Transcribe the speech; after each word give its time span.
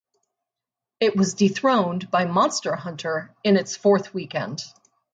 It 0.99 1.15
was 1.15 1.35
dethroned 1.35 2.09
by 2.09 2.25
"Monster 2.25 2.75
Hunter" 2.75 3.35
in 3.43 3.55
its 3.55 3.75
fourth 3.75 4.15
weekend. 4.15 4.63